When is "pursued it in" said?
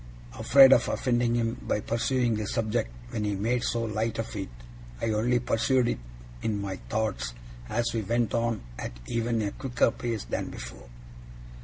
5.37-6.59